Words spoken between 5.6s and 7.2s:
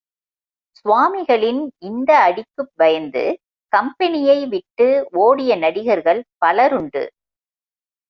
நடிகர்கள் பலருண்டு.